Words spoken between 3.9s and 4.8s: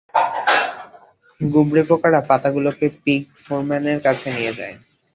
কাছে নিয়ে যায়।